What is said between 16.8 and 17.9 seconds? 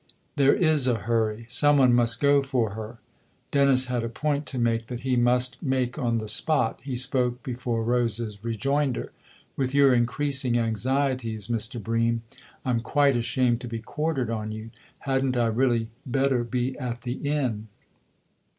the inn